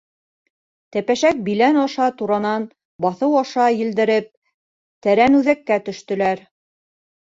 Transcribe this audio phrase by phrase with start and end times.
[0.95, 2.67] Тәпәшәк билән аша туранан,
[3.07, 4.35] баҫыу аша елдереп,
[5.07, 6.49] Тәрәнүҙәккә төштөләр.